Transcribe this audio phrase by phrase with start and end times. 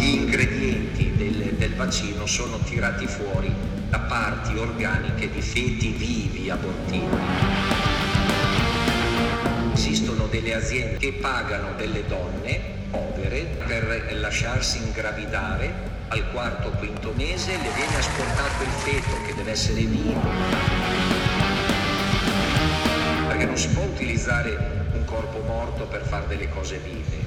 [0.00, 3.52] Gli ingredienti del, del vaccino sono tirati fuori
[3.90, 7.04] da parti organiche di feti vivi abortiti.
[9.74, 15.70] Esistono delle aziende che pagano delle donne povere per lasciarsi ingravidare
[16.08, 20.22] al quarto o quinto mese le viene asportato il feto che deve essere vivo.
[23.28, 27.20] Perché non si può utilizzare un corpo morto per fare delle cose vive.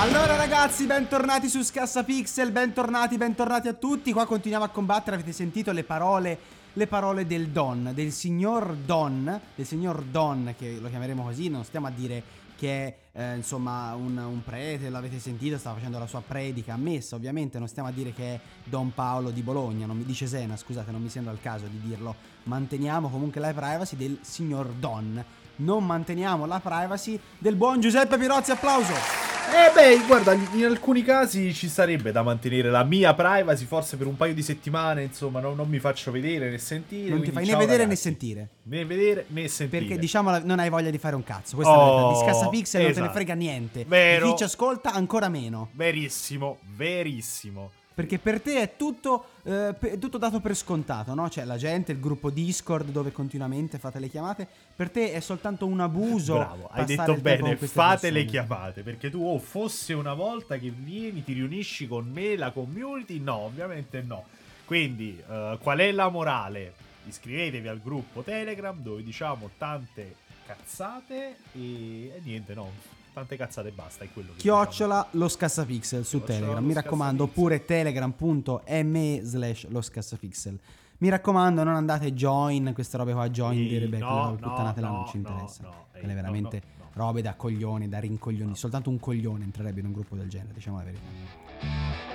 [0.00, 4.12] Allora ragazzi, bentornati su Scassa Pixel, bentornati, bentornati a tutti.
[4.12, 6.38] Qua continuiamo a combattere, avete sentito le parole,
[6.74, 11.64] le parole del Don, del signor Don, del signor Don, che lo chiameremo così, non
[11.64, 12.22] stiamo a dire
[12.56, 17.16] che è eh, insomma un, un, prete, l'avete sentito, stava facendo la sua predica ammessa,
[17.16, 20.56] ovviamente non stiamo a dire che è Don Paolo di Bologna, non mi dice Sena,
[20.56, 22.14] scusate, non mi sembra il caso di dirlo.
[22.44, 25.24] Manteniamo comunque la privacy del signor Don,
[25.56, 29.37] non manteniamo la privacy del buon Giuseppe Pirozzi, applauso!
[29.50, 34.06] Eh beh, guarda, in alcuni casi ci sarebbe da mantenere la mia privacy, forse per
[34.06, 37.08] un paio di settimane, insomma, no, non mi faccio vedere né sentire.
[37.08, 37.88] Non ti fai né vedere ragazzi.
[37.88, 38.48] né sentire.
[38.64, 39.84] Né vedere né sentire.
[39.84, 41.56] Perché diciamo non hai voglia di fare un cazzo.
[41.56, 42.24] Questa oh, è la verità.
[42.24, 42.82] Di Scassapixel esatto.
[42.82, 43.12] non te ne esatto.
[43.12, 43.84] frega niente.
[43.86, 44.24] Vero.
[44.26, 45.70] Di chi ci ascolta ancora meno.
[45.72, 47.70] Verissimo, verissimo.
[47.98, 51.28] Perché per te è tutto, eh, è tutto, dato per scontato, no?
[51.28, 54.46] Cioè la gente, il gruppo Discord dove continuamente fate le chiamate,
[54.76, 56.34] per te è soltanto un abuso.
[56.34, 58.10] Bravo, hai detto bene, fate persone.
[58.12, 58.82] le chiamate.
[58.84, 63.34] Perché tu, oh, fosse una volta che vieni, ti riunisci con me, la community, no,
[63.34, 64.26] ovviamente no.
[64.64, 66.74] Quindi, uh, qual è la morale?
[67.04, 70.14] Iscrivetevi al gruppo Telegram dove diciamo tante
[70.46, 74.04] cazzate e, e niente, no tante cazzate e basta.
[74.04, 75.24] È quello che Chiocciola diciamo.
[75.24, 76.64] lo scassapixel su Chiocciola Telegram.
[76.64, 80.58] Mi raccomando, oppure telegram.me slash lo scassapixel.
[80.98, 84.96] Mi raccomando, non andate join, queste robe qua, join sì, di Rebecca, no, puttanatela no,
[84.96, 85.62] non ci interessa.
[85.62, 86.62] No, no, Quelle veramente
[86.94, 88.56] robe da coglioni, da rincoglioni.
[88.56, 92.07] Soltanto un coglione entrerebbe in un gruppo del genere, diciamo la verità.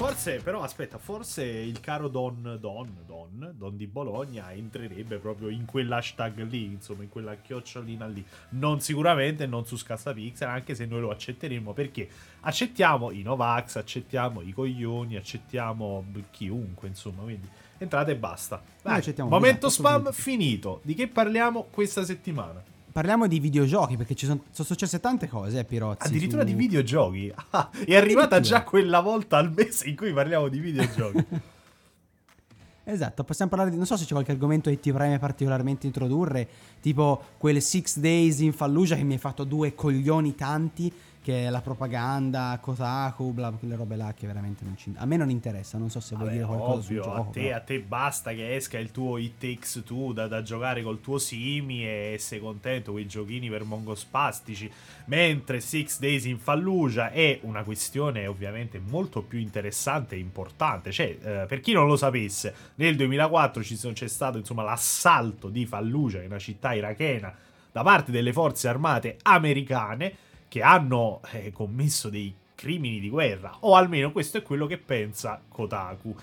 [0.00, 5.66] Forse, però, aspetta, forse il caro Don, Don, Don, Don di Bologna entrerebbe proprio in
[5.66, 8.24] quell'hashtag lì, insomma, in quella chiocciolina lì.
[8.52, 12.08] Non sicuramente, non su Scassapixel, anche se noi lo accetteremo, perché
[12.40, 17.46] accettiamo i Novax, accettiamo i coglioni, accettiamo chiunque, insomma, quindi
[17.76, 18.62] entrate e basta.
[18.80, 20.80] Vai, momento spam finito.
[20.82, 22.69] Di che parliamo questa settimana?
[22.92, 26.06] Parliamo di videogiochi perché ci sono, sono successe tante cose, eh, Pirozzi.
[26.06, 26.48] Addirittura su...
[26.48, 27.32] di videogiochi.
[27.50, 31.24] Ah, è arrivata già quella volta al mese in cui parliamo di videogiochi.
[32.84, 33.76] esatto, possiamo parlare di...
[33.76, 36.48] Non so se c'è qualche argomento che ti preme particolarmente introdurre,
[36.80, 40.92] tipo quel Six Days in Fallujah che mi hai fatto due coglioni tanti
[41.22, 44.90] che è la propaganda, Kotaku, bla, quelle robe là che veramente non ci...
[44.96, 47.28] A me non interessa, non so se vuoi dire qualcosa ovvio, sul gioco.
[47.28, 47.56] A te, però.
[47.56, 51.18] a te basta che esca il tuo It Takes Two da, da, giocare col tuo
[51.18, 54.70] Simi e sei contento quei giochini per mongospastici,
[55.06, 60.90] mentre Six Days in Fallujah è una questione ovviamente molto più interessante e importante.
[60.90, 65.50] Cioè, eh, per chi non lo sapesse, nel 2004 ci sono, c'è stato insomma l'assalto
[65.50, 67.36] di Fallujah, che è una città irachena,
[67.70, 73.76] da parte delle forze armate americane che hanno eh, commesso dei crimini di guerra, o
[73.76, 76.14] almeno questo è quello che pensa Kotaku.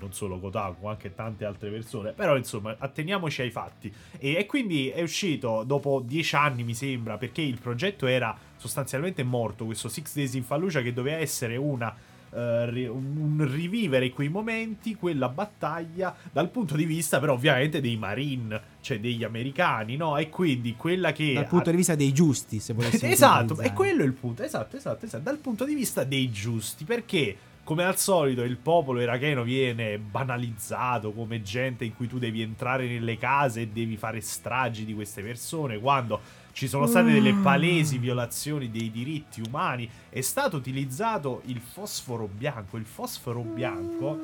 [0.00, 3.92] Non solo Kotaku, anche tante altre persone, però insomma, atteniamoci ai fatti.
[4.18, 9.22] E, e quindi è uscito dopo dieci anni, mi sembra, perché il progetto era sostanzialmente
[9.22, 11.94] morto, questo Six Days in Fallujah, che doveva essere una
[12.30, 18.60] Uh, un rivivere quei momenti, quella battaglia dal punto di vista però ovviamente dei Marine,
[18.80, 20.16] cioè degli americani, no?
[20.18, 21.32] E quindi quella che...
[21.32, 24.76] Dal punto di vista dei giusti, se volessi Esatto, e quello è il punto, esatto,
[24.76, 27.36] esatto, esatto, dal punto di vista dei giusti, perché
[27.68, 32.86] come al solito il popolo iracheno viene banalizzato come gente in cui tu devi entrare
[32.88, 36.18] nelle case e devi fare stragi di queste persone, quando
[36.58, 37.42] ci sono state delle mm.
[37.44, 44.18] palesi violazioni dei diritti umani, è stato utilizzato il fosforo bianco, il fosforo bianco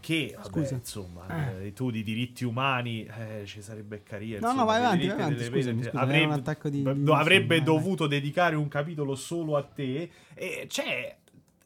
[0.00, 0.74] che, vabbè, Scusa.
[0.74, 1.72] insomma, eh.
[1.72, 4.40] tu di diritti umani eh, ci sarebbe carriera.
[4.40, 6.22] No, insomma, no, vai avanti, vai avanti, scusami, scusami,
[7.04, 11.16] avrebbe, di, di, dovuto dedicare un capitolo solo a te e c'è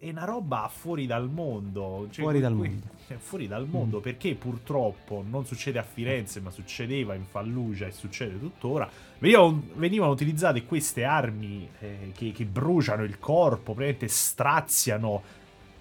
[0.02, 2.08] è una roba fuori dal mondo.
[2.10, 2.86] Cioè, fuori dal que- mondo.
[3.06, 4.02] cioè, fuori dal mondo, Mm.
[4.02, 8.88] perché purtroppo non succede a Firenze, ma succedeva in Fallugia e succede tuttora.
[9.18, 15.22] Venivano, venivano utilizzate queste armi eh, che, che bruciano il corpo, praticamente straziano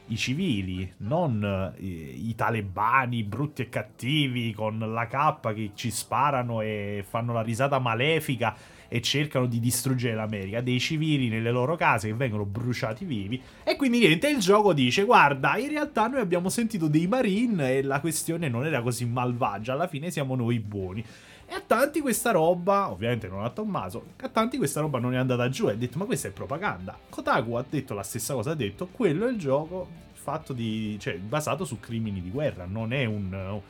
[0.08, 6.60] i civili, non eh, i talebani brutti e cattivi con la cappa che ci sparano
[6.60, 8.54] e fanno la risata malefica
[8.90, 13.42] e cercano di distruggere l'America, dei civili nelle loro case che vengono bruciati vivi.
[13.64, 17.84] E quindi niente, il gioco dice: Guarda, in realtà noi abbiamo sentito dei Marine e
[17.84, 21.06] la questione non era così malvagia, alla fine siamo noi buoni.
[21.46, 25.18] E a tanti questa roba, ovviamente non a Tommaso, a tanti questa roba non è
[25.18, 26.98] andata giù ha detto ma questa è propaganda.
[27.10, 31.18] Kotaku ha detto la stessa cosa, ha detto quello è il gioco fatto di, cioè
[31.18, 33.62] basato su crimini di guerra, non è un,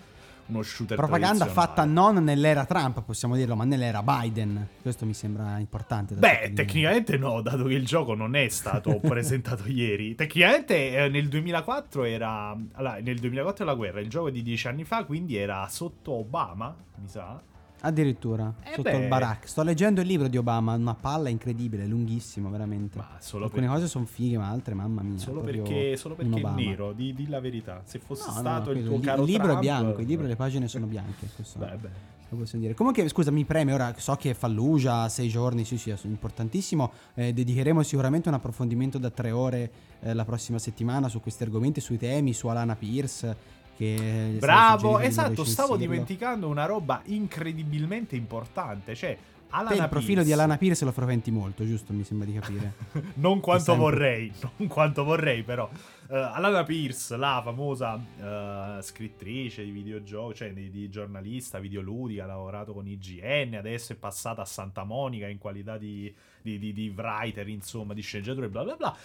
[0.50, 4.68] uno shooter Propaganda fatta non nell'era Trump, possiamo dirlo, ma nell'era Biden.
[4.82, 6.16] Questo mi sembra importante.
[6.16, 10.16] Beh, tecnicamente no, dato che il gioco non è stato presentato ieri.
[10.16, 12.56] Tecnicamente eh, nel 2004 era...
[12.74, 15.68] Allora, nel 2004 è la guerra, il gioco è di dieci anni fa, quindi era
[15.70, 17.40] sotto Obama, mi sa.
[17.82, 18.98] Addirittura, Eh sotto beh.
[18.98, 19.48] il Barack.
[19.48, 22.98] Sto leggendo il libro di Obama, una palla incredibile, lunghissimo, veramente.
[22.98, 25.18] Ma solo, Alcune per- cose sono fighe, ma altre, mamma mia.
[25.18, 27.82] solo perché, solo perché è nero, di, di la verità.
[27.86, 30.08] Se fosse No, stato no, il tuo il, caro il libro Trump, è bianco, il
[30.08, 31.28] libro e le pagine sono bianche.
[31.34, 31.90] Questo Beh, beh.
[32.30, 32.76] lo possiamo dire.
[32.76, 33.94] Comunque, scusa, mi preme ora.
[33.98, 36.92] So che Fallujah, sei giorni, sì, sì, è importantissimo.
[37.14, 39.72] Eh, dedicheremo sicuramente un approfondimento da tre ore
[40.02, 43.58] eh, la prossima settimana su questi argomenti, sui temi, su Alana Pierce.
[43.86, 49.18] Stato Bravo, esatto, stavo dimenticando una roba incredibilmente importante, cioè
[49.52, 50.26] Alana Te il profilo Pierce.
[50.26, 51.92] di Alana Pierce lo frequenti molto, giusto?
[51.92, 52.74] Mi sembra di capire.
[53.16, 55.68] non quanto vorrei, non quanto vorrei però.
[56.08, 62.28] Eh, Alana Pierce, la famosa eh, scrittrice di videogiochi, cioè di, di giornalista videoludica, ha
[62.28, 66.94] lavorato con IGN, adesso è passata a Santa Monica in qualità di, di, di- di
[66.96, 68.96] writer, insomma, di sceneggiatore, bla bla bla.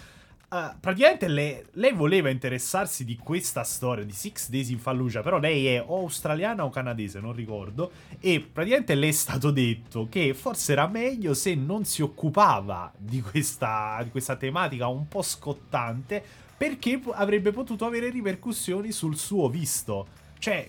[0.54, 5.40] Eh, praticamente lei, lei voleva interessarsi di questa storia di Six Days in Fallujah, però
[5.40, 7.90] lei è o australiana o canadese, non ricordo,
[8.20, 13.20] e praticamente le è stato detto che forse era meglio se non si occupava di
[13.20, 16.22] questa, di questa tematica un po' scottante,
[16.56, 20.06] perché avrebbe potuto avere ripercussioni sul suo visto.
[20.44, 20.66] Cioè,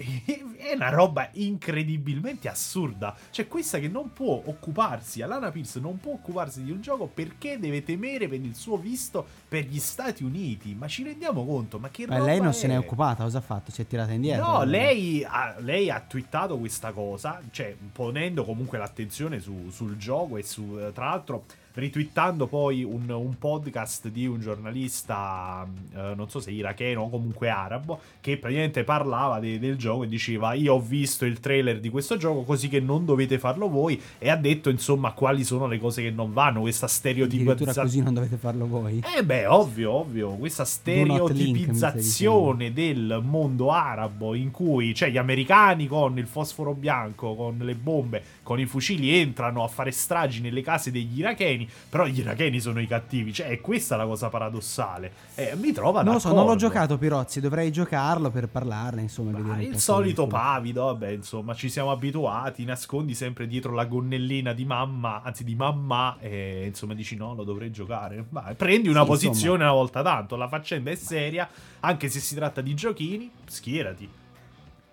[0.56, 3.14] è una roba incredibilmente assurda.
[3.30, 7.60] Cioè, questa che non può occuparsi, Alana Pierce non può occuparsi di un gioco perché
[7.60, 10.74] deve temere per il suo visto per gli Stati Uniti.
[10.76, 11.78] Ma ci rendiamo conto?
[11.78, 12.54] Ma che Ma lei non è?
[12.54, 13.70] se n'è occupata, cosa ha fatto?
[13.70, 14.46] Si è tirata indietro?
[14.46, 20.38] No, lei ha, lei ha twittato questa cosa, cioè ponendo comunque l'attenzione su- sul gioco
[20.38, 21.44] e su, tra l'altro,
[21.76, 27.50] ritwittando poi un, un podcast di un giornalista, eh, non so se iracheno o comunque
[27.50, 31.90] arabo, che praticamente parlava de- del gioco e diceva io ho visto il trailer di
[31.90, 35.78] questo gioco così che non dovete farlo voi e ha detto insomma quali sono le
[35.80, 37.74] cose che non vanno, questa stereotipizzazione.
[37.74, 39.04] così non dovete farlo voi.
[39.18, 45.18] Eh beh, ovvio, ovvio, questa not link, stereotipizzazione del mondo arabo in cui, cioè, gli
[45.18, 50.42] americani con il fosforo bianco, con le bombe, con i fucili entrano a fare stragi
[50.42, 54.30] nelle case degli iracheni, però gli iracheni sono i cattivi, cioè, è questa la cosa
[54.30, 55.12] paradossale.
[55.36, 59.38] Eh, mi trova Non lo so, non l'ho giocato Pirozzi, dovrei giocarlo per parlarne, insomma,
[59.38, 64.66] Ma il solito pavido, vabbè, insomma, ci siamo abituati, nascondi sempre dietro la gonnellina di
[64.66, 68.26] mamma, anzi di mamma, e insomma dici no, lo dovrei giocare.
[68.30, 71.48] Ma prendi una Sì, posizione una volta tanto, la faccenda è seria,
[71.82, 74.10] anche se si tratta di giochini, schierati.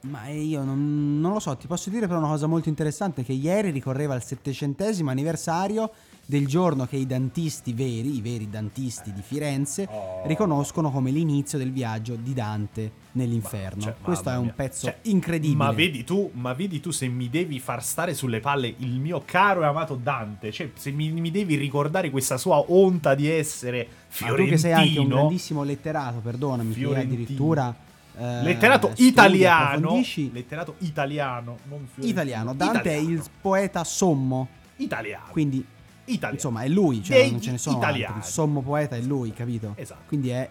[0.02, 3.32] Ma io non, non lo so, ti posso dire però una cosa molto interessante, che
[3.32, 5.90] ieri ricorreva il settecentesimo anniversario
[6.24, 10.22] del giorno che i dantisti veri, i veri dantisti di Firenze, Oh.
[10.26, 13.82] riconoscono come l'inizio del viaggio di Dante nell'inferno.
[13.82, 15.56] Cioè, Questo è un pezzo Cioè, incredibile.
[15.64, 19.22] Ma vedi tu, ma vedi tu se mi devi far stare sulle palle il mio
[19.26, 23.86] caro e amato Dante, cioè se mi, mi devi ricordare questa sua onta di essere
[23.88, 24.44] Ma fiorentino.
[24.46, 27.12] tu che sei anche un grandissimo letterato, perdonami, Fiorentino.
[27.14, 27.74] addirittura...
[28.16, 30.00] eh, Letterato studi, italiano,
[30.32, 32.06] letterato italiano, non fiorentino.
[32.06, 33.10] Italiano, Dante è Italiano.
[33.10, 35.24] il poeta sommo, italiano.
[35.30, 35.64] quindi
[36.04, 36.34] italiano.
[36.34, 38.04] insomma è lui, cioè Degli non ce ne sono italiani.
[38.04, 39.72] altri, il sommo poeta è lui, capito?
[39.76, 40.02] Esatto.
[40.06, 40.50] Quindi è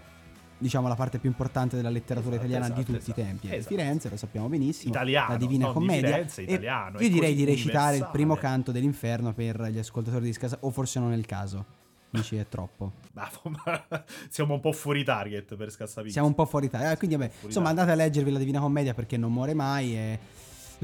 [0.57, 3.19] diciamo la parte più importante della letteratura Esatto, italiana di esatto, tutti esatto.
[3.19, 3.55] i tempi.
[3.55, 3.75] Esatto.
[3.75, 4.91] Firenze, lo sappiamo benissimo.
[4.91, 6.09] Italiano, la Divina di Commedia.
[6.09, 8.11] Firenze, E italiano, io direi di recitare il universale.
[8.11, 11.65] primo canto dell'inferno per gli ascoltatori di Scasa, o forse non è il caso.
[12.11, 12.91] Dici è troppo.
[14.29, 16.11] Siamo un po' fuori target per Scassavizzi.
[16.13, 16.91] Siamo un po' fuori Italia.
[16.91, 17.81] Eh, quindi vabbè, Fuori insomma, Italia.
[17.83, 19.95] andate a leggervi la Divina Commedia perché non muore mai.
[19.95, 20.19] E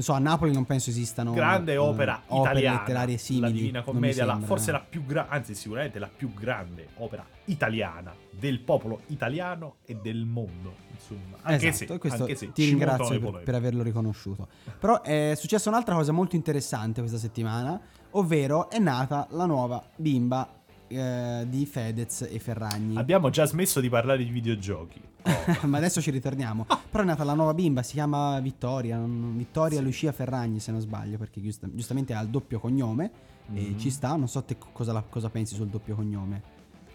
[0.02, 2.78] so, a Napoli non penso esistano grande eh, opera opere italiana.
[2.78, 3.46] letterarie simili.
[3.46, 8.14] La Divina Commedia, la- forse la più grande, anzi sicuramente la più grande opera italiana
[8.30, 10.74] del popolo italiano e del mondo.
[10.92, 14.48] Insomma, anche esatto, se, questo anche se ti ringrazio per, per averlo riconosciuto.
[14.78, 20.57] Però è successa un'altra cosa molto interessante questa settimana, ovvero è nata la nuova bimba
[20.88, 22.96] eh, di Fedez e Ferragni.
[22.96, 25.00] Abbiamo già smesso di parlare di videogiochi.
[25.28, 25.66] Oh.
[25.66, 26.64] Ma adesso ci ritorniamo.
[26.90, 28.96] Però è nata la nuova bimba, si chiama Vittoria.
[28.96, 29.84] non- Vittoria Sì.
[29.84, 33.10] Lucia Ferragni, se non sbaglio, perché giusta- giustamente ha il doppio cognome.
[33.52, 33.78] E Mhm.
[33.78, 34.14] ci sta.
[34.16, 36.42] Non so te co- cosa, la- cosa pensi sul doppio cognome.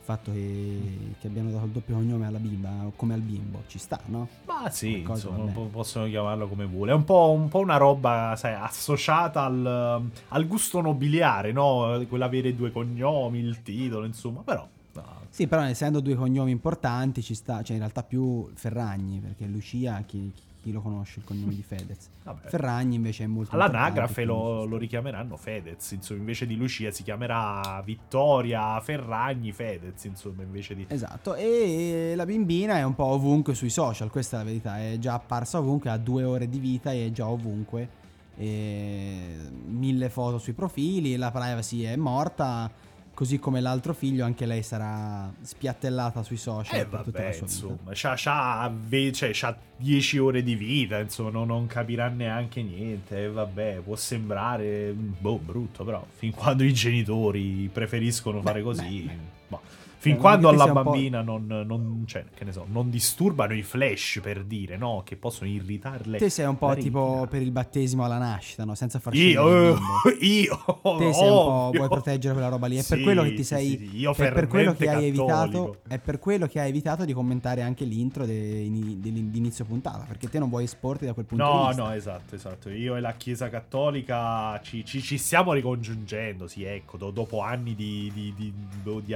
[0.03, 3.79] Il fatto che, che abbiano dato il doppio cognome alla bimba, come al bimbo, ci
[3.79, 4.27] sta, no?
[4.43, 6.91] Ma sì, Qualcosa insomma, possono chiamarlo come vuole.
[6.91, 12.03] È un po', un po' una roba, sai, associata al, al gusto nobiliare, no?
[12.09, 14.67] Quell'avere due cognomi, il titolo, insomma, però...
[14.91, 15.03] no.
[15.29, 20.03] Sì, però essendo due cognomi importanti ci sta, cioè in realtà più Ferragni, perché Lucia,
[20.05, 20.41] chi, chi
[20.71, 22.09] lo conosce il cognome di Fedez?
[22.23, 22.47] Vabbè.
[22.49, 27.81] Ferragni invece è molto All'anagrafe lo, lo richiameranno Fedez, insomma, invece di Lucia si chiamerà
[27.83, 30.85] Vittoria Ferragni Fedez, insomma, invece di...
[30.87, 34.97] Esatto, e la bimbina è un po' ovunque sui social, questa è la verità, è
[34.99, 38.01] già apparsa ovunque, ha due ore di vita e è già ovunque,
[38.35, 42.71] e mille foto sui profili, la privacy è morta,
[43.13, 47.35] così come l'altro figlio, anche lei sarà spiattellata sui social Eh per tutta la vabbè,
[47.35, 47.67] sua vita.
[47.67, 52.61] insomma, c'ha, c'ha, ve- cioè, c'ha 10 ore di vita, insomma, non, non capirà neanche
[52.63, 59.09] niente, e vabbè, può sembrare, boh, brutto, però, fin quando i genitori preferiscono fare così,
[59.47, 59.61] boh.
[60.03, 64.19] Fin Eh, quando alla bambina non, non, cioè, che ne so, non disturbano i flash,
[64.21, 66.17] per dire, no, che possono irritarle.
[66.17, 68.75] Te sei un po' tipo per il battesimo alla nascita, no?
[68.75, 70.57] Senza far scendere il Io, bimbo.
[70.83, 71.77] io, Te sei un po', ovvio.
[71.79, 72.75] vuoi proteggere quella roba lì.
[72.75, 73.67] È per Sì, quello che ti sei.
[73.69, 73.97] sì, sì.
[73.99, 75.77] Io è per quello che hai evitato.
[75.87, 80.03] È per quello che hai evitato di commentare anche l'intro de- in- dell'inizio puntata.
[80.05, 81.81] Perché te non vuoi esporti da quel punto di No, vista.
[81.83, 82.69] no, esatto, esatto.
[82.69, 87.73] Io e la Chiesa Cattolica ci, ci- ci stiamo ricongiungendo, sì, ecco, do- dopo anni
[87.75, 89.13] di, di- di- boh, di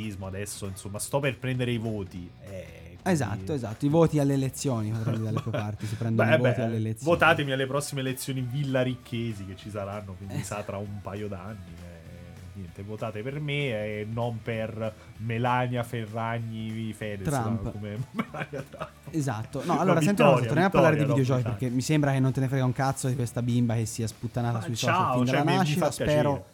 [0.00, 2.30] agnosticismo, adesso, insomma, sto per prendere i voti.
[2.44, 3.86] eh, quindi- Esatto, esatto.
[3.86, 5.86] I voti alle elezioni potrebbe dalle tue parti.
[5.86, 7.12] Si prendono Beh, i voti beh, alle elezioni.
[7.12, 11.56] votatemi alle prossime elezioni villaricchesi che ci saranno, quindi sa tra un paio d'anni.
[11.82, 11.98] eh,
[12.52, 13.54] niente, votate per me
[14.00, 17.26] e non per Melania Ferragni Fedez.
[17.28, 17.62] Trump.
[17.62, 18.90] no, come Melania Trump.
[19.10, 19.62] Esatto.
[19.64, 21.58] No, allora senti una cosa, torniamo a parlare di Vittoria, no, videogiochi Ferragni.
[21.58, 24.06] perché mi sembra che non te ne frega un cazzo di questa bimba che sia
[24.06, 25.90] sputtanata Ma sui ciao, social fin cioè, dalla nascita.
[25.90, 26.44] Spero, piacere.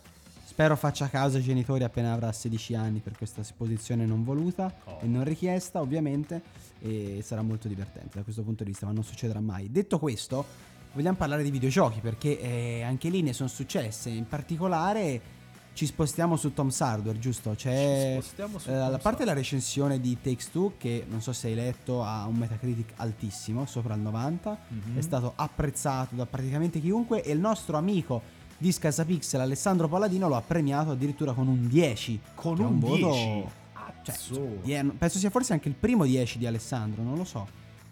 [0.57, 5.01] Spero faccia causa ai genitori appena avrà 16 anni per questa posizione non voluta Oh.
[5.03, 6.41] e non richiesta, ovviamente.
[6.81, 9.71] E sarà molto divertente da questo punto di vista, ma non succederà mai.
[9.71, 10.47] Detto questo,
[10.95, 14.09] vogliamo parlare di videogiochi perché eh, anche lì ne sono successe.
[14.09, 15.21] In particolare
[15.75, 17.51] ci spostiamo su Tom's Hardware, giusto?
[17.55, 21.21] C'è Ci spostiamo su eh, a Tom's parte la recensione di Takes Two, che non
[21.21, 24.59] so se hai letto, ha un Metacritic altissimo, sopra il 90.
[24.69, 24.97] Mhm.
[24.97, 27.23] È stato apprezzato da praticamente chiunque.
[27.23, 32.21] E il nostro amico di Scasapixel, Alessandro Palladino, lo ha premiato addirittura con un 10.
[32.35, 33.45] Con è un voto- 10.
[34.03, 34.59] Cioè, Azzo.
[34.63, 37.47] die- penso sia forse anche il primo 10 di Alessandro, non lo so.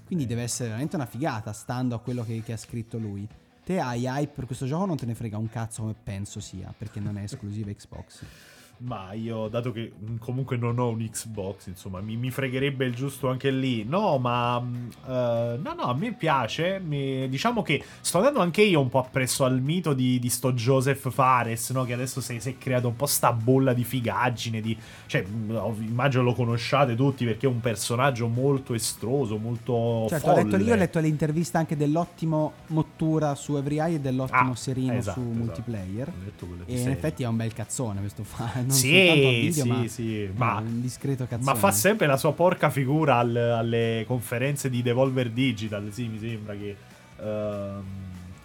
[0.07, 3.27] Quindi deve essere veramente una figata, stando a quello che, che ha scritto lui.
[3.65, 6.73] Te hai hype per questo gioco non te ne frega un cazzo come penso sia,
[6.77, 8.23] perché non è esclusiva Xbox.
[8.79, 12.95] Ma io, dato che mm, comunque non ho un Xbox, insomma, mi, mi fregherebbe il
[12.95, 13.85] giusto anche lì.
[13.85, 14.63] No, ma.
[15.07, 16.81] eh, no, no, a me piace.
[16.85, 20.53] mi- diciamo che sto andando anche io un po' appresso al mito di, di sto
[20.53, 21.85] Joseph Fares, no?
[21.85, 24.61] Che adesso si, è creato un po' sta bolla di figaggine.
[24.61, 24.77] Di,
[25.07, 30.07] cioè, mm, immagino lo conosciate tutti perché è un personaggio molto estroso, molto.
[30.09, 30.65] Certo, ho letto, folle.
[30.65, 35.21] io ho letto l'intervista anche dell'ottimo Mottura su Every Eye e dell'ottimo Ah, Serino esatto,
[35.21, 35.39] su esatto.
[35.39, 36.13] multiplayer.
[36.23, 38.63] Letto quelle E in effetti è un bel cazzone questo fa.
[38.65, 41.45] Non Sì, soltanto a video, sì, ma sì, ma- un discreto cazzone.
[41.45, 45.89] Ma fa sempre la sua porca figura al- alle conferenze di Devolver Digital.
[45.93, 46.77] Sì, mi sembra che.
[47.21, 47.83] ehm,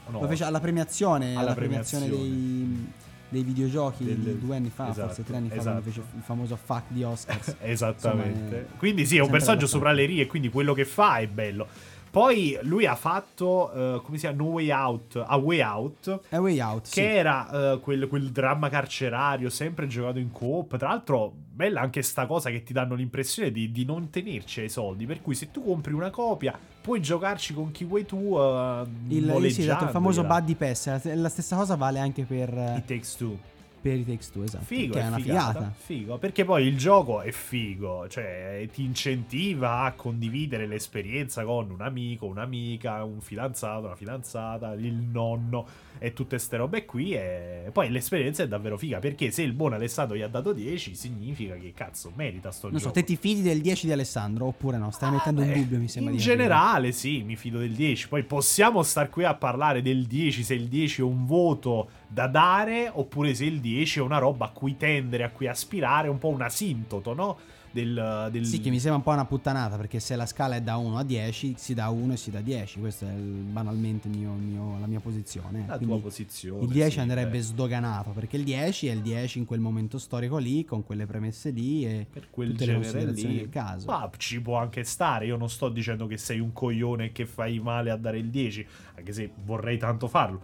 [0.10, 2.36] no, Lo fece alla premiazione, alla, Alla premiazione, premiazione.
[2.38, 2.88] dei,
[3.30, 5.82] dei videogiochi Del- di due anni fa, esatto, forse tre anni fa, esatto.
[5.84, 7.56] fece il famoso fuck di Oscars.
[7.62, 8.56] Esattamente.
[8.56, 11.68] Insomma, quindi sì, è un personaggio sopra le righe, quindi quello che fa è bello.
[12.12, 16.40] Poi lui ha fatto, eh, come si chiama, No Way Out, A Way Out, A
[16.40, 16.94] Way Out, sì.
[17.02, 20.78] che era eh, quel, quel dramma carcerario, sempre giocato in coop.
[20.78, 24.70] Tra l'altro, bella anche sta cosa che ti danno l'impressione di, di non tenerci ai
[24.70, 25.06] soldi.
[25.06, 28.38] Per cui, se tu compri una copia, puoi giocarci con chi vuoi tu.
[28.38, 30.88] eh, Il, sì, esatto, il famoso Buddy Pass.
[30.88, 33.38] La, la stessa cosa vale anche per, It Takes Two.
[33.82, 34.66] Per i Takes Two, esatto.
[34.66, 35.74] Figo, che è, una figata, figata.
[35.78, 41.82] Figo, perché poi il gioco è figo, cioè ti incentiva a condividere l'esperienza con un
[41.82, 45.66] amico, un'amica, un fidanzato, una fidanzata, il nonno
[45.98, 47.14] e tutte ste robe qui.
[47.14, 50.96] E poi l'esperienza è davvero figa, perché se il buon Alessandro gli ha dato 10,
[50.96, 53.00] significa che cazzo merita sto Non so, gioco.
[53.00, 54.92] te ti fidi del 10 di Alessandro oppure no?
[54.92, 58.08] Stai mettendo in Eh, dubbio, mi sembra In di generale, sì, mi fido del 10.
[58.08, 62.28] Poi possiamo star qui a parlare del 10, se il 10 è un voto da
[62.28, 66.18] dare, oppure se il 10 è una roba a cui tendere, a cui aspirare, un
[66.18, 67.38] po' un asintoto, no?
[67.72, 68.46] del, del...
[68.46, 70.98] Sì, che mi sembra un po' una puttanata perché se la scala è da 1
[70.98, 74.88] a 10 si dà 1 e si dà 10, questa è banalmente mio, mio, la
[74.88, 75.66] mia posizione.
[75.68, 76.64] La Quindi tua posizione.
[76.64, 77.42] Il 10 sì, andrebbe beh.
[77.42, 81.52] sdoganato perché il 10 è il 10 in quel momento storico lì, con quelle premesse
[81.52, 83.86] lì e per quel tutte le genere considerazioni lì del caso.
[83.88, 85.26] Ma ci può anche stare.
[85.26, 88.30] Io non sto dicendo che sei un coglione e che fai male a dare il
[88.30, 90.42] 10, anche se vorrei tanto farlo.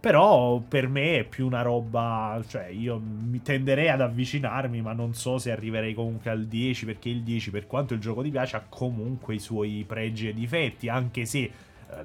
[0.00, 2.42] Però per me è più una roba.
[2.46, 6.86] Cioè, io mi tenderei ad avvicinarmi, ma non so se arriverei comunque al 10.
[6.86, 10.34] Perché il 10, per quanto il gioco ti piace, ha comunque i suoi pregi e
[10.34, 10.88] difetti.
[10.88, 11.50] Anche se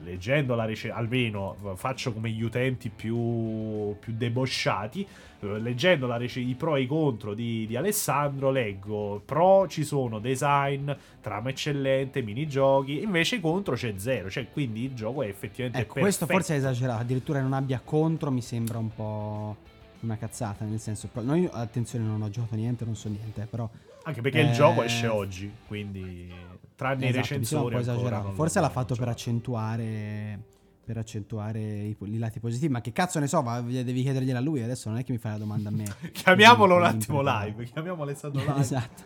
[0.04, 5.06] leggendo la recensione, almeno eh, faccio come gli utenti più, più debosciati.
[5.42, 9.84] eh, Leggendo la rec- i pro e i contro di, di Alessandro, leggo pro ci
[9.84, 10.89] sono design,
[11.22, 14.30] trama eccellente, minigiochi, invece contro c'è zero.
[14.30, 16.48] Cioè, quindi il gioco è effettivamente Ecco, questo perfetto.
[16.48, 19.56] forse è esagerato, addirittura non abbia contro mi sembra un po'
[20.01, 23.42] una cazzata, nel senso, però- no, io, attenzione, non ho giocato niente, non so niente,
[23.42, 23.68] eh, però
[24.08, 26.32] Anche perché il Eh, gioco esce oggi, quindi
[26.75, 30.53] tranne i esatto, sembra recensori ancora Forse l'ha fatto per accentuare
[30.86, 34.41] per accentuare i, i lati positivi, ma che cazzo ne so, ma devi chiedergliela a
[34.41, 35.84] lui, adesso non è che mi fai la domanda a me.
[36.13, 38.60] Chiamiamolo un attimo live, chiamiamo Alessandro live.
[38.60, 39.03] esatto.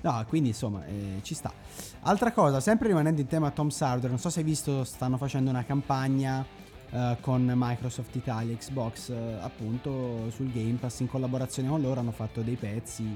[0.00, 1.52] No, quindi insomma, eh, ci sta.
[2.00, 5.50] Altra cosa, sempre rimanendo in tema Tom Sawyer, non so se hai visto, stanno facendo
[5.50, 6.44] una campagna
[6.90, 12.12] eh, con Microsoft Italia, Xbox, eh, appunto sul Game Pass, in collaborazione con loro hanno
[12.12, 13.14] fatto dei pezzi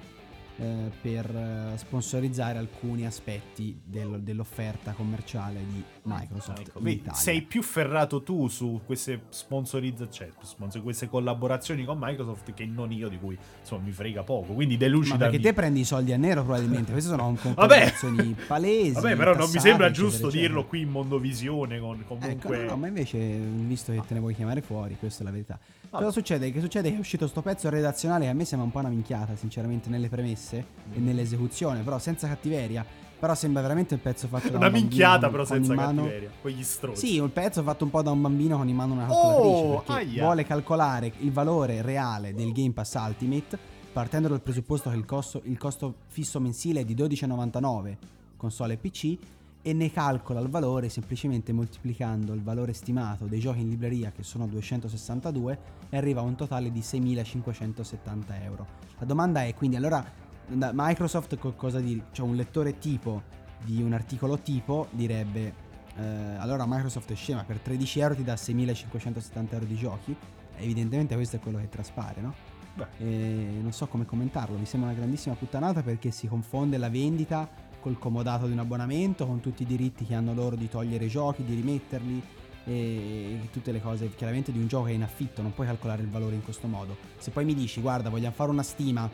[0.56, 7.62] eh, per eh, sponsorizzare alcuni aspetti del- dell'offerta commerciale di Microsoft Ecco, vedi, sei più
[7.62, 10.32] ferrato tu su queste sponsorizzazioni,
[10.70, 14.52] cioè, queste collaborazioni con Microsoft che non io, di cui insomma mi frega poco.
[14.52, 15.20] Quindi Ma delucidami.
[15.20, 18.92] perché te prendi i soldi a nero probabilmente, queste sono collaborazioni palesi.
[18.92, 20.40] Vabbè, però non mi tassate, sembra giusto eccetera.
[20.48, 21.78] dirlo qui in Mondovisione.
[21.78, 25.22] Con, Ecco, comunque, no, no, ma invece, visto che te ne vuoi chiamare fuori, questa
[25.22, 25.58] è la verità.
[25.90, 26.12] Cosa Vabbè.
[26.12, 26.50] succede?
[26.52, 28.88] Che succede che è uscito sto pezzo redazionale che a me sembra un po' una
[28.88, 30.64] minchiata, sinceramente, nelle premesse e
[30.98, 31.04] Mm.
[31.04, 32.84] nell'esecuzione, però senza cattiveria.
[33.22, 35.74] Però sembra veramente un pezzo fatto da un una bambino minchiata, con- però con senza
[35.74, 36.02] mano...
[36.02, 36.30] cattiveria.
[36.40, 37.06] Quegli stronzi.
[37.06, 39.76] Sì, un pezzo fatto un po' da un bambino con in mano una calcolatrice Oh,
[39.82, 40.22] perché aia.
[40.24, 43.56] vuole calcolare il valore reale del Game Pass Ultimate
[43.92, 47.96] partendo dal presupposto che il costo, il costo fisso mensile è di 12,99
[48.36, 49.16] console e PC
[49.62, 54.24] e ne calcola il valore semplicemente moltiplicando il valore stimato dei giochi in libreria che
[54.24, 55.58] sono 262
[55.90, 58.66] e arriva a un totale di 6.570 euro.
[58.98, 60.04] La domanda è quindi allora
[60.46, 62.06] da Microsoft co- cosa dire?
[62.12, 63.22] Cioè un lettore tipo
[63.64, 68.34] di un articolo tipo direbbe eh, allora Microsoft è scema per 13 euro ti dà
[68.34, 70.16] 6.570 euro di giochi
[70.56, 72.34] evidentemente questo è quello che traspare no?
[72.74, 72.86] Beh.
[72.98, 77.48] E non so come commentarlo mi sembra una grandissima puttanata perché si confonde la vendita
[77.80, 81.08] col comodato di un abbonamento con tutti i diritti che hanno loro di togliere i
[81.08, 82.22] giochi di rimetterli
[82.64, 86.00] e tutte le cose chiaramente di un gioco che è in affitto non puoi calcolare
[86.00, 89.10] il valore in questo modo se poi mi dici guarda vogliamo fare una stima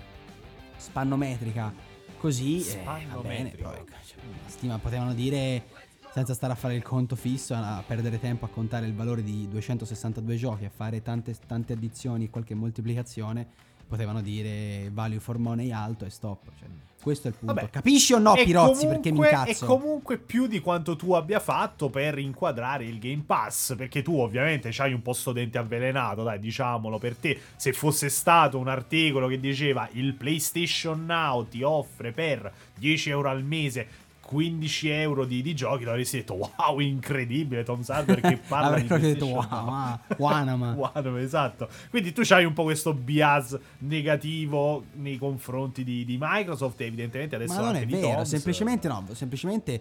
[0.79, 1.73] spannometrica
[2.17, 3.69] così eh, va bene Spannometrica.
[3.69, 5.65] però cioè, stima potevano dire
[6.11, 9.47] senza stare a fare il conto fisso a perdere tempo a contare il valore di
[9.49, 13.47] 262 giochi a fare tante, tante addizioni e qualche moltiplicazione
[13.89, 16.69] potevano dire value for money alto e stop cioè,
[17.01, 17.71] questo è il punto Vabbè.
[17.71, 21.13] capisci o no E Pirozzi perché mi comunque- incazzo E comunque più di quanto tu
[21.13, 23.77] abbia fatto per inquadrare il Game Pass.
[23.77, 27.39] Perché tu, ovviamente, c'hai un po' sto dente avvelenato, dai, diciamolo per te.
[27.57, 33.31] Se fosse stato un articolo che diceva il PlayStation Now ti offre per 10 euro
[33.31, 33.87] al mese.
[34.29, 39.15] 15 euro di, di giochi, l'avresti detto wow, incredibile Tom Sarver che parla di proprio
[39.15, 41.19] detto wow, PlayStation Now." ah, Wanama.
[41.19, 41.69] Esatto.
[41.89, 47.37] Quindi tu c'hai un po' questo bias negativo nei confronti di, di Microsoft e evidentemente
[47.37, 48.29] adesso Ma non anche è vero, Toms.
[48.29, 49.81] semplicemente no, semplicemente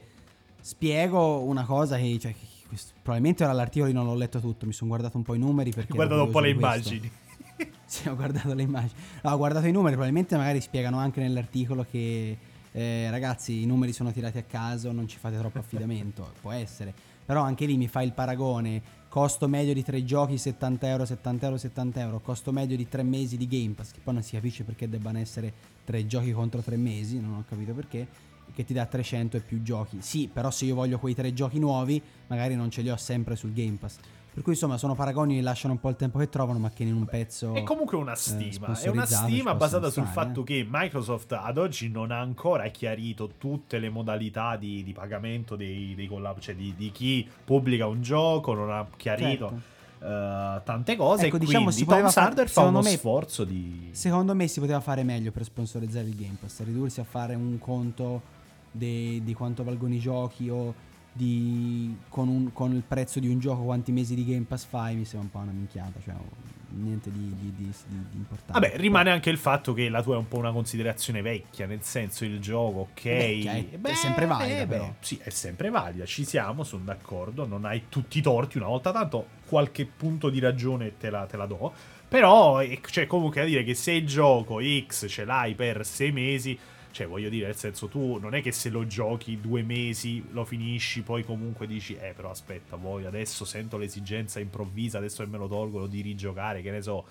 [0.62, 4.66] spiego una cosa che, cioè, che questo- probabilmente ora l'articolo io non l'ho letto tutto,
[4.66, 5.94] mi sono guardato un po' i numeri perché...
[5.94, 7.12] Guarda ero un po' le immagini.
[7.88, 9.00] Sì, ho guardato le immagini.
[9.24, 12.38] No, ho guardato i numeri, probabilmente magari spiegano anche nell'articolo che
[12.78, 16.94] eh, ragazzi i numeri sono tirati a caso, non ci fate troppo affidamento, può essere.
[17.26, 21.46] Però anche lì mi fa il paragone, costo medio di tre giochi 70 euro, 70
[21.48, 24.36] euro, 70 euro, costo medio di tre mesi di Game Pass, che poi non si
[24.36, 25.52] capisce perché debbano essere
[25.84, 28.08] tre giochi contro tre mesi, non ho capito perché,
[28.54, 29.98] che ti dà 300 e più giochi.
[30.02, 33.36] Sì, però se io voglio quei tre giochi nuovi, magari non ce li ho sempre
[33.36, 33.98] sul Game Pass.
[34.38, 36.84] Per cui insomma sono paragoni che lasciano un po' il tempo che trovano, ma che
[36.84, 37.56] in un pezzo...
[37.56, 38.80] È comunque una eh, stima.
[38.80, 40.44] È una stima basata sul stare, fatto eh.
[40.44, 45.96] che Microsoft ad oggi non ha ancora chiarito tutte le modalità di, di pagamento dei,
[45.96, 49.60] dei collab, cioè di, di chi pubblica un gioco, non ha chiarito
[49.98, 50.06] Certo.
[50.06, 51.26] eh, tante cose.
[51.26, 53.90] Ecco, diciamo, quindi si Tom Sandler fa uno me- sforzo di.
[53.90, 57.58] Secondo me si poteva fare meglio per sponsorizzare il Game Pass, ridursi a fare un
[57.58, 58.22] conto
[58.70, 60.76] di quanto valgono i giochi o
[61.18, 64.96] di, con, un- con il prezzo di un gioco quanti mesi di Game Pass fai
[64.96, 66.14] mi sembra un po' una minchiata, cioè
[66.70, 67.72] niente di, di- di-
[68.14, 68.52] importante.
[68.60, 71.82] Vabbè, rimane anche il fatto che la tua è un po' una considerazione vecchia, nel
[71.82, 73.04] senso il gioco, ok.
[73.04, 74.94] Vecchia, è- è sempre valida, però.
[75.00, 78.92] Sì, è sempre valida, ci siamo, sono d'accordo, non hai tutti i torti una volta
[78.92, 81.74] tanto, qualche punto di ragione te la, te la do.
[82.08, 86.12] Però eh, c'è comunque da dire che se il gioco X ce l'hai per sei
[86.12, 86.58] mesi,
[86.92, 90.46] cioè voglio dire, nel senso tu non è che se lo giochi due mesi, lo
[90.46, 95.38] finisci, poi comunque dici, eh però aspetta, voi adesso sento l'esigenza improvvisa, adesso che me
[95.38, 97.06] lo tolgono di rigiocare, che ne so,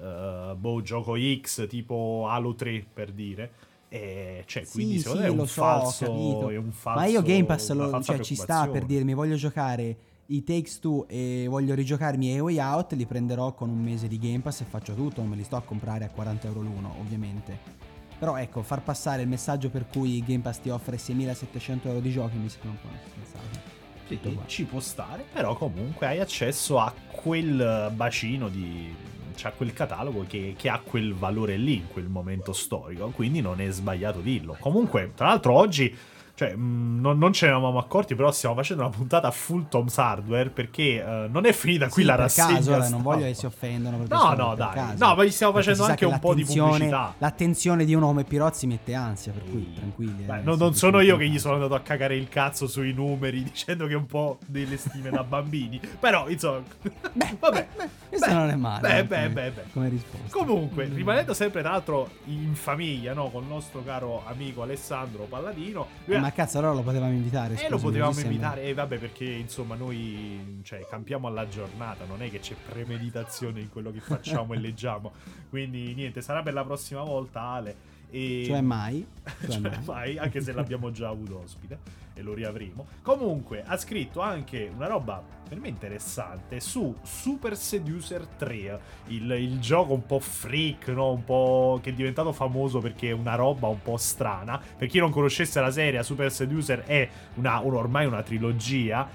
[0.00, 3.52] eh, boh, gioco X tipo Halo 3 per dire.
[3.88, 6.04] E cioè, Sì, quindi secondo me sì, è lo un so, falso,
[6.50, 9.96] è un falso Ma io Game Pass lo- cioè, ci sta per dirmi voglio giocare
[10.26, 14.18] i Takes Two e voglio rigiocarmi A Way Out, li prenderò con un mese di
[14.18, 16.96] Game Pass e faccio tutto, non me li sto a comprare a 40 euro l'uno,
[16.98, 17.95] ovviamente.
[18.18, 22.10] Però ecco, far passare il messaggio per cui Game Pass ti offre 6700 euro di
[22.10, 22.88] giochi mi sembra un po'.
[24.06, 28.94] Tutto Sì, ci può stare, però comunque hai accesso a quel bacino di...
[29.34, 33.40] cioè a quel catalogo che, che ha quel valore lì in quel momento storico, quindi
[33.40, 34.56] non è sbagliato dirlo.
[34.60, 35.94] Comunque, tra l'altro oggi,
[36.36, 39.96] cioè, mh, non, non ce ne eravamo accorti, però stiamo facendo una puntata full Tom's
[39.96, 43.24] Hardware perché eh, non è finita qui Sì, la per rassegna caso, ora non voglio
[43.24, 44.74] che si offendano No, questo, no, dai.
[44.74, 45.04] caso.
[45.06, 47.14] No, ma gli stiamo Perché facendo anche che un po' di pubblicità.
[47.16, 50.24] L'attenzione di un uomo e Pirozzi mette ansia, per cui tranquilli.
[50.24, 53.42] Beh, eh, non, sono io che gli sono andato a cagare il cazzo sui numeri
[53.44, 55.80] dicendo che è un po' delle stime da bambini.
[55.98, 56.62] Però, insomma,
[57.40, 57.66] vabbè.
[58.08, 58.80] Questo Beh, non è male.
[58.80, 59.62] Beh, eh, beh, beh, beh.
[59.72, 60.36] come risposta.
[60.36, 60.94] Comunque, Mm.
[60.94, 63.30] rimanendo sempre tra l'altro in famiglia, no?
[63.30, 65.86] Con il nostro caro amico Alessandro Palladino.
[66.04, 67.54] lui Ma cazzo, allora lo potevamo invitare.
[67.54, 72.20] eh, lo scusami, potevamo invitare, eh, vabbè, perché insomma noi cioè, campiamo alla giornata, non
[72.20, 75.12] è che c'è premeditazione in quello che facciamo e leggiamo.
[75.48, 77.76] Quindi niente, sarà per la prossima volta, Ale.
[78.10, 78.44] E...
[78.46, 79.06] Cioè mai.
[79.40, 79.84] Cioè Cioè, mai.
[79.84, 82.86] mai, anche se l'abbiamo già avuto ospite e lo riavremo.
[83.02, 89.60] Comunque, ha scritto anche una roba per me interessante su Super Seducer 3, il, il
[89.60, 91.12] gioco un po' freak, no?
[91.12, 94.60] un po' che è diventato famoso perché è una roba un po' strana.
[94.76, 99.06] Per chi non conoscesse la serie, Super Seducer è una, un- ormai una trilogia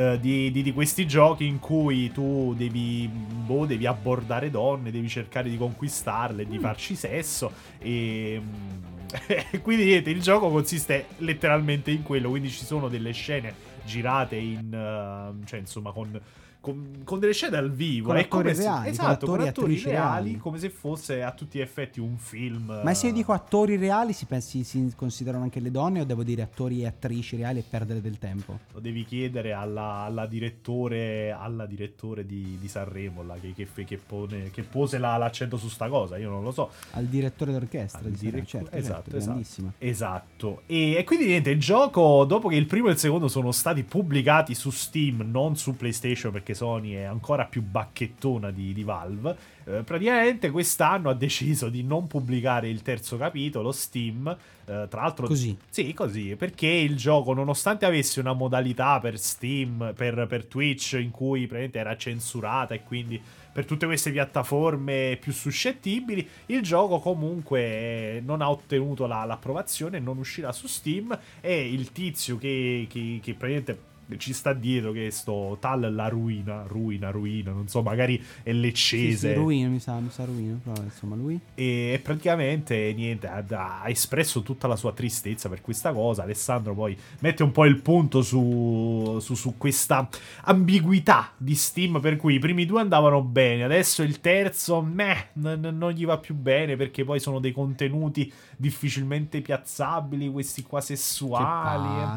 [0.00, 5.08] eh, di, di- di questi giochi in cui tu devi, boh, devi abbordare donne, devi
[5.08, 8.40] cercare di conquistarle, di farci sesso e...
[8.42, 13.52] mm, quindi niente, il gioco consiste letteralmente in quello, quindi ci sono delle scene
[13.84, 14.72] girate in...
[14.72, 16.18] eh, cioè insomma con...
[16.60, 19.44] Con, con delle scene dal vivo Con attori come se- reali, con esatto, con attori
[19.44, 19.90] e attori reali,
[20.24, 20.36] reali.
[20.36, 23.76] come se fosse a tutti gli effetti un film Ma se io eh, dico attori
[23.76, 27.60] reali, si, pensi, si considerano anche le donne o devo dire attori e attrici reali
[27.60, 28.58] e perdere del tempo?
[28.74, 33.96] Lo devi chiedere alla, alla direttore, alla direttore di, di Sanremo là, che, che, che
[33.96, 36.18] pone, che pose la- l'accento su sta cosa.
[36.18, 36.70] Io non lo so.
[36.92, 39.72] Al direttore d'orchestra Al di direc- certo, esatto, certo, esatto.
[39.78, 40.62] Esatto.
[40.66, 43.82] E, e quindi niente, il gioco, dopo che il primo e il secondo sono stati
[43.82, 49.36] pubblicati su Steam, non su PlayStation, perché Sony è ancora più bacchettona di, di Valve,
[49.64, 54.28] eh, praticamente quest'anno ha deciso di non pubblicare il terzo capitolo Steam.
[54.66, 55.56] eh, tra l'altro, Così.
[55.68, 61.10] Sì, così, perché il gioco, nonostante avesse una modalità per Steam, per, per Twitch, in
[61.10, 63.20] cui praticamente era censurata e quindi
[63.52, 69.98] per tutte queste piattaforme più suscettibili, il gioco comunque eh, non ha ottenuto la- l'approvazione,
[69.98, 75.10] non uscirà su Steam e il tizio che, che, che praticamente ci sta dietro che
[75.10, 79.28] sto tal la ruina, ruina, ruina, non so, magari è Sì, leccese.
[79.28, 81.38] sì, Ruino, mi sa, mi sa Ruino, però insomma lui.
[81.54, 83.44] E praticamente niente, ha,
[83.82, 86.22] ha espresso tutta la sua tristezza per questa cosa.
[86.22, 90.08] Alessandro poi mette un po' il punto su, su, su questa
[90.44, 92.00] ambiguità di Steam.
[92.00, 96.18] Per cui i primi due andavano bene, adesso il terzo, meh, n- non gli va
[96.18, 100.30] più bene perché poi sono dei contenuti difficilmente piazzabili.
[100.30, 101.44] Questi qua sessuali.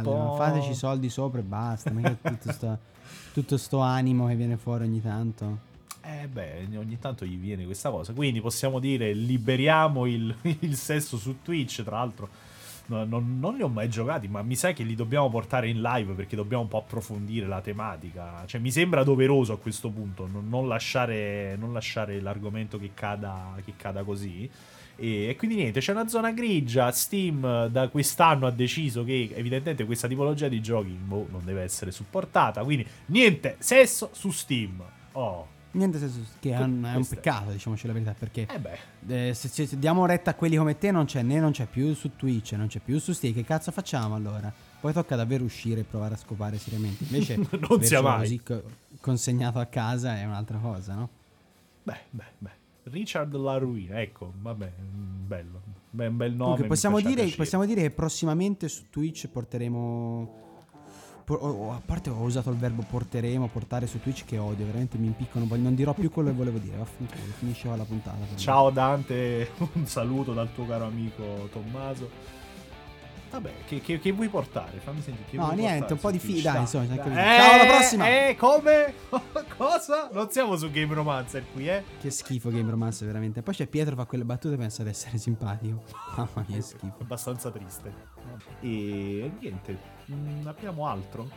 [0.03, 1.82] palle, fateci soldi sopra e basta.
[1.91, 2.77] Ma che tutto sto,
[3.33, 5.71] tutto sto animo che viene fuori ogni tanto.
[6.01, 8.13] Eh beh, ogni tanto gli viene questa cosa.
[8.13, 11.83] Quindi possiamo dire liberiamo il, il sesso su Twitch.
[11.83, 12.29] Tra l'altro,
[13.03, 16.13] non, non li ho mai giocati, ma mi sa che li dobbiamo portare in live
[16.13, 18.43] perché dobbiamo un po' approfondire la tematica.
[18.45, 23.55] Cioè, mi sembra doveroso a questo punto non, non lasciare, non lasciare l'argomento che cada,
[23.63, 24.49] che cada così.
[24.95, 26.91] E, e quindi niente, c'è una zona grigia.
[26.91, 31.63] Steam eh, da quest'anno ha deciso che evidentemente questa tipologia di giochi boh, non deve
[31.63, 32.63] essere supportata.
[32.63, 34.83] Quindi niente, sesso su Steam.
[35.13, 35.52] Oh.
[35.73, 39.47] Niente senso che è un, è un peccato, diciamoci la verità, perché Eh eh, se,
[39.47, 42.51] se- diamo retta a quelli come te non c'è né non c'è più su Twitch,
[42.53, 44.53] non c'è più su Steam, che cazzo facciamo allora?
[44.79, 47.03] Poi tocca davvero uscire e provare a scopare seriamente.
[47.05, 47.37] Invece
[47.69, 48.19] Non sia mai.
[48.19, 48.63] così co-
[49.01, 51.09] consegnato a casa è un'altra cosa, no?
[51.83, 52.51] beh, beh, beh.
[52.85, 55.61] Richard La Ruina, ecco, vabbè, mm, bello.
[55.89, 56.41] Beh, un bel nome.
[56.43, 60.52] Comunque possiamo dire, possiamo dire che prossimamente su Twitch porteremo po-
[61.27, 65.07] oh, a parte ho usato il verbo porteremo, portare su Twitch che odio, veramente mi
[65.07, 68.17] impiccano, non dirò più quello che volevo dire, vaffanculo, finisce la puntata.
[68.17, 68.37] per me.
[68.37, 72.41] Ciao Dante, un saluto dal tuo caro amico Tommaso.
[73.33, 74.77] Vabbè, che, che- che vuoi portare?
[74.77, 75.27] Fammi sentire.
[75.27, 76.35] Che No, niente, un po' di Twitch?
[76.35, 76.99] fi- dai, insomma, dai.
[76.99, 78.07] anche- Ciao, alla prossima!
[78.07, 78.93] Eh, come?
[79.57, 80.09] Cosa?
[80.11, 81.83] Non siamo su Game Romancer qui, eh?
[81.99, 83.41] Che schifo Game Romance veramente.
[83.41, 85.81] Poi c'è Pietro fa quelle battute e pensa di essere simpatico.
[86.15, 86.93] Mamma mia, che schifo.
[87.01, 87.91] Abbastanza triste.
[88.59, 89.77] E niente,
[90.11, 91.27] mm, abbiamo altro?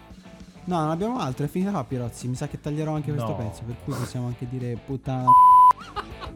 [0.65, 2.29] No, non abbiamo altro, è finita qua Pirozzi.
[2.29, 3.37] Mi sa che taglierò anche questo No.
[3.37, 5.25] pezzo, per cui possiamo anche dire puttana.